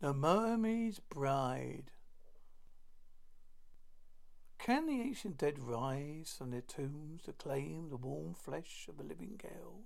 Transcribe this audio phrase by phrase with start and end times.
[0.00, 1.90] The Mummy's Bride.
[4.58, 9.02] Can the ancient dead rise from their tombs to claim the warm flesh of a
[9.02, 9.82] living girl?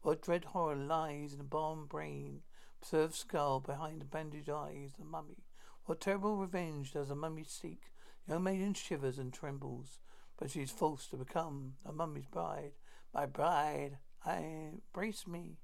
[0.00, 2.40] What dread horror lies in the bomb brain,
[2.80, 5.44] preserved skull behind the bandaged eyes of the mummy?
[5.84, 7.92] What terrible revenge does the mummy seek?
[8.26, 9.98] The young maiden shivers and trembles,
[10.38, 12.72] but she is forced to become a mummy's bride.
[13.12, 15.58] My bride, I embrace me.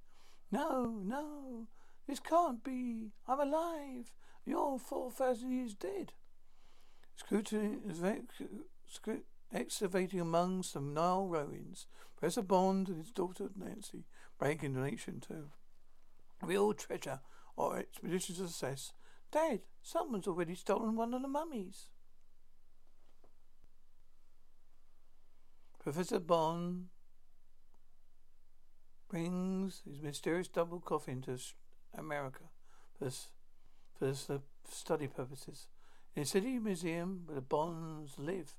[0.52, 1.68] No, no,
[2.06, 3.12] this can't be.
[3.26, 4.12] I'm alive.
[4.44, 6.12] You're four thousand years dead.
[9.52, 11.86] Excavating among some Nile ruins.
[12.16, 14.04] Professor Bond and his daughter Nancy
[14.38, 15.50] break into an ancient tomb.
[16.42, 17.20] real treasure
[17.56, 18.92] or expedition assess.
[19.32, 21.86] Dad, someone's already stolen one of the mummies.
[25.78, 26.86] Professor Bond
[29.08, 31.38] brings his mysterious double coffin to
[31.98, 32.44] America
[32.98, 33.10] for,
[33.98, 34.38] for uh,
[34.70, 35.68] study purposes.
[36.14, 38.54] In the city museum where the Bonds live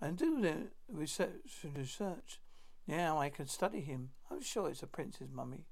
[0.00, 2.40] and do the research and research.
[2.88, 4.10] Now I can study him.
[4.30, 5.66] I'm sure it's a prince's mummy.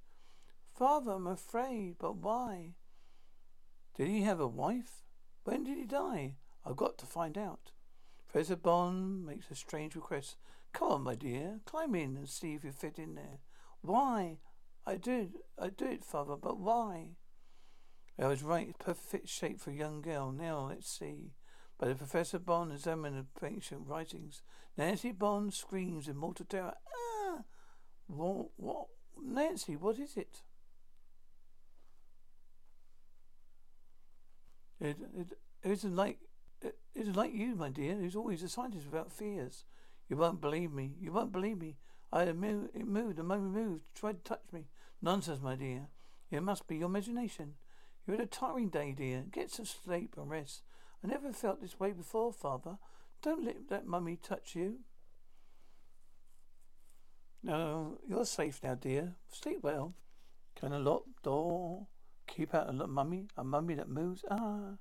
[0.73, 2.75] Father, I'm afraid, but why?
[3.97, 5.03] Did he have a wife?
[5.45, 6.37] When did he die?
[6.65, 7.73] I've got to find out.
[8.31, 10.37] Professor Bond makes a strange request.
[10.73, 13.41] Come on, my dear, climb in and see if you fit in there.
[13.83, 14.39] Why?
[14.91, 17.11] I do, I did, father, but why?
[18.19, 20.33] I was right, perfect shape for a young girl.
[20.33, 21.31] Now let's see.
[21.79, 24.43] By the Professor Bond examined the ancient writings.
[24.77, 26.75] Nancy Bond screams in mortal terror.
[26.93, 27.45] Ah!
[28.09, 28.49] What?
[28.57, 28.87] What?
[29.23, 30.43] Nancy, what is it?
[34.81, 36.19] It, it, it isn't like
[36.63, 39.65] it isn't like you, my dear, who's always a scientist without fears.
[40.09, 40.95] You won't believe me.
[41.01, 41.77] You won't believe me.
[42.13, 44.67] I moved, it moved, the moment moved, tried to touch me.
[45.03, 45.89] Nonsense, my dear.
[46.31, 47.55] It must be your imagination.
[48.07, 49.25] You had a tiring day, dear.
[49.31, 50.63] Get some sleep and rest.
[51.03, 52.79] I never felt this way before, father.
[53.23, 54.81] Don't let that mummy touch you.
[57.43, 59.15] No, you're safe now, dear.
[59.33, 59.95] Sleep well.
[60.55, 61.87] Can a lock door?
[62.27, 64.25] Keep out a little mummy, a mummy that moves.
[64.31, 64.77] Ah.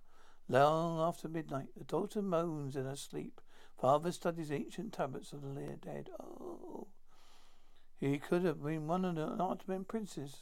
[0.50, 3.40] Long after midnight, the daughter moans in her sleep.
[3.80, 6.10] Father studies ancient tablets of the dead.
[6.20, 6.88] Oh.
[8.00, 10.36] He could have been one of the Ottoman princes,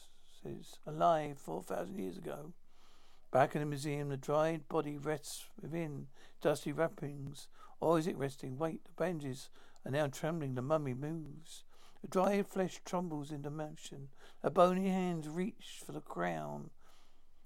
[0.86, 2.52] alive four thousand years ago.
[3.32, 6.06] Back in the museum, the dried body rests within
[6.40, 7.48] dusty wrappings.
[7.80, 8.58] Or is it resting?
[8.58, 9.50] Wait, the bandages
[9.84, 10.54] are now trembling.
[10.54, 11.64] The mummy moves.
[12.00, 14.08] The dried flesh trembles into motion.
[14.42, 16.70] The bony hands reach for the crown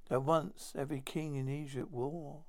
[0.08, 2.44] that once every king in Egypt wore.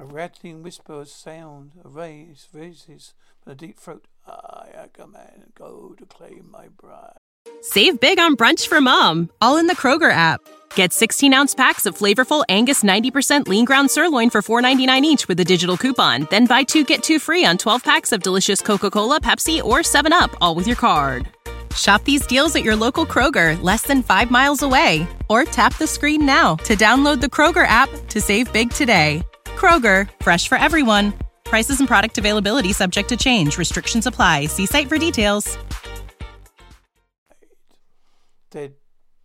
[0.00, 3.12] A rattling whisper of sound arises, raises
[3.42, 4.06] from the deep throat.
[4.26, 7.18] I, command, go to claim my bride.
[7.60, 10.40] Save big on brunch for mom, all in the Kroger app.
[10.74, 15.38] Get 16 ounce packs of flavorful Angus 90% lean ground sirloin for $4.99 each with
[15.38, 16.26] a digital coupon.
[16.30, 19.80] Then buy two get two free on 12 packs of delicious Coca Cola, Pepsi, or
[19.80, 21.28] 7UP, all with your card.
[21.74, 25.06] Shop these deals at your local Kroger, less than five miles away.
[25.28, 29.22] Or tap the screen now to download the Kroger app to save big today.
[29.60, 31.12] Kroger, fresh for everyone.
[31.44, 33.58] Prices and product availability subject to change.
[33.58, 34.46] Restrictions apply.
[34.46, 35.58] See site for details.
[38.50, 38.72] Dead,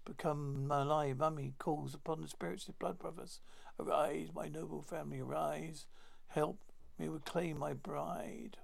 [0.03, 1.19] become alive.
[1.19, 3.39] Mummy calls upon the spirits of blood brothers.
[3.79, 5.85] Arise, my noble family, arise.
[6.27, 6.59] Help
[6.99, 8.57] me reclaim my bride.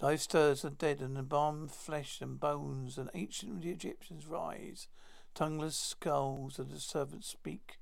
[0.00, 4.88] Life stirs the dead and embalmed flesh and bones, and ancient Egyptians rise.
[5.36, 7.78] Tongueless skulls of the servants speak.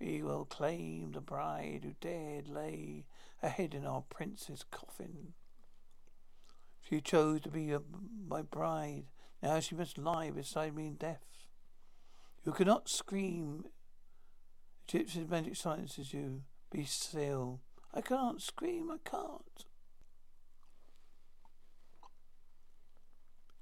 [0.00, 3.06] We will claim the bride who dared lay
[3.42, 5.34] her head in our prince's coffin.
[6.88, 7.80] She chose to be a,
[8.28, 9.04] my bride.
[9.42, 11.24] Now she must lie beside me in death.
[12.44, 13.64] You cannot scream.
[14.86, 16.42] Egyptian magic silences you.
[16.70, 17.60] Be still.
[17.92, 18.90] I can't scream.
[18.90, 19.64] I can't.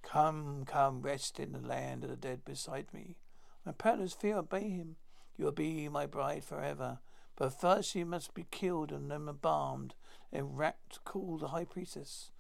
[0.03, 3.17] Come, come, rest in the land of the dead beside me.
[3.65, 4.97] My partner's fear obey him.
[5.37, 6.99] You will be my bride forever.
[7.37, 9.95] But first she must be killed and then embalmed,
[10.33, 12.31] and wrapped, called the high priestess.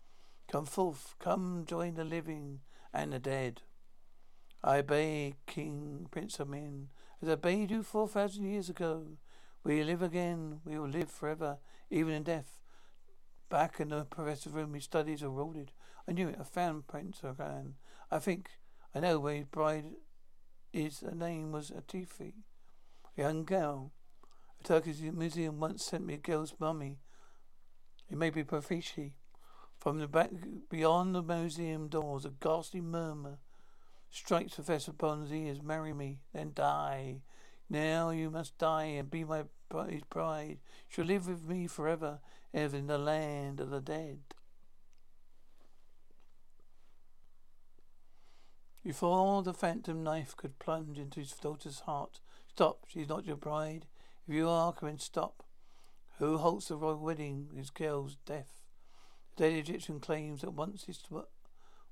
[0.51, 2.61] Come forth, come join the living
[2.93, 3.63] and the dead.
[4.63, 9.19] I obey King Prince Amin, as I obeyed you four thousand years ago.
[9.65, 11.59] We live again, we will live forever,
[11.91, 12.61] even in death.
[13.49, 15.73] Back in the professor's room, his studies are rolled.
[16.09, 16.37] I knew it.
[16.41, 17.75] I found Prince Aran.
[18.11, 18.51] I think
[18.95, 19.85] I know where his bride
[20.73, 21.01] is.
[21.01, 22.35] Her name was Atifi.
[23.17, 23.93] Young girl.
[24.61, 26.99] A Turkish museum once sent me a girl's mummy.
[28.11, 29.13] It may be Pafishi.
[29.79, 30.31] From the back
[30.71, 33.39] beyond the museum doors, a ghastly murmur
[34.11, 35.63] strikes Professor Bond's ears.
[35.63, 37.23] Marry me, then die.
[37.69, 40.59] Now you must die and be my bride.
[40.89, 42.21] She'll live with me forever,
[42.53, 44.21] ever in the land of the dead.
[48.83, 52.21] Before the phantom knife could plunge into his daughter's heart,
[52.55, 53.87] stop, she's not your bride.
[54.29, 55.43] If you are, come and stop.
[56.19, 57.49] Who halts the royal wedding?
[57.57, 58.63] His girl's death.
[59.35, 61.03] The dead Egyptian claims that once his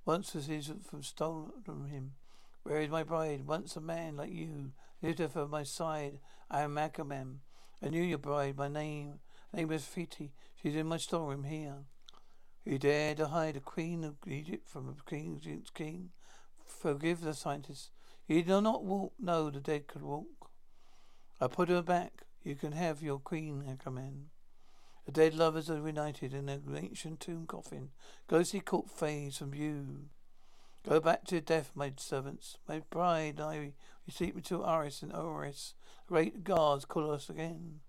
[0.07, 2.13] once was his from stolen from him.
[2.63, 3.45] Where is my bride?
[3.45, 4.71] Once a man like you
[5.03, 6.21] lived at my side.
[6.49, 7.39] I am Agamem.
[7.85, 8.57] I knew your bride.
[8.57, 9.19] My name
[9.53, 10.33] name was Fiti.
[10.55, 11.87] She's in my storeroom here.
[12.65, 16.11] You dare to hide a queen of Egypt from a king's king?
[16.65, 17.91] Forgive the scientists.
[18.29, 19.15] You do not walk.
[19.19, 20.52] No, the dead could walk.
[21.43, 22.23] I put her back.
[22.45, 24.27] You can have your queen, Agamem.
[25.07, 27.89] The dead lovers are reunited in an ancient tomb coffin.
[28.29, 30.05] Ghostly court fades from view.
[30.89, 32.59] Go back to death, my servants.
[32.69, 33.73] My bride I,
[34.07, 35.75] we sleep until Aris and Oris.
[36.07, 37.81] Great guards call us again.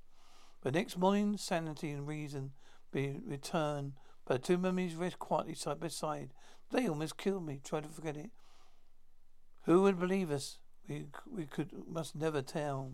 [0.64, 2.54] But next morning, sanity and reason
[2.92, 3.94] be return.
[4.26, 6.32] But two mummies rest quietly side by side.
[6.72, 7.62] They almost killed me.
[7.64, 8.32] Try to forget it.
[9.66, 10.58] Who would believe us?
[10.90, 12.94] We we could must never tell.